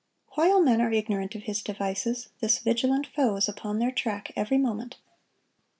While 0.29 0.61
men 0.61 0.81
are 0.81 0.91
ignorant 0.91 1.35
of 1.35 1.43
his 1.43 1.61
devices, 1.61 2.29
this 2.39 2.57
vigilant 2.57 3.05
foe 3.05 3.35
is 3.35 3.47
upon 3.47 3.77
their 3.77 3.91
track 3.91 4.31
every 4.35 4.57
moment. 4.57 4.97